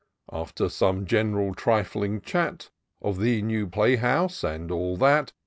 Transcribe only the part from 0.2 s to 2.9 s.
After some gen'ral trifling chat